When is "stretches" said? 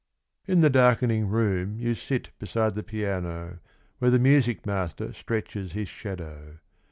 5.13-5.73